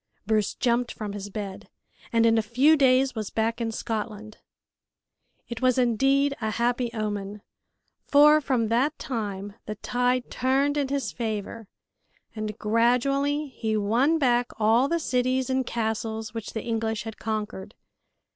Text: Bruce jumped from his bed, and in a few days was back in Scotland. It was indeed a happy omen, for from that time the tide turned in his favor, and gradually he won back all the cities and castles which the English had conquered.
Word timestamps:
Bruce 0.25 0.55
jumped 0.55 0.91
from 0.91 1.13
his 1.13 1.29
bed, 1.29 1.69
and 2.11 2.25
in 2.25 2.35
a 2.35 2.41
few 2.41 2.75
days 2.75 3.13
was 3.13 3.29
back 3.29 3.61
in 3.61 3.71
Scotland. 3.71 4.39
It 5.47 5.61
was 5.61 5.77
indeed 5.77 6.33
a 6.41 6.49
happy 6.49 6.89
omen, 6.91 7.43
for 8.07 8.41
from 8.41 8.69
that 8.69 8.97
time 8.97 9.53
the 9.67 9.75
tide 9.75 10.31
turned 10.31 10.75
in 10.75 10.87
his 10.87 11.11
favor, 11.11 11.67
and 12.35 12.57
gradually 12.57 13.49
he 13.49 13.77
won 13.77 14.17
back 14.17 14.47
all 14.57 14.87
the 14.87 14.97
cities 14.99 15.51
and 15.51 15.67
castles 15.67 16.33
which 16.33 16.53
the 16.53 16.63
English 16.63 17.03
had 17.03 17.19
conquered. 17.19 17.75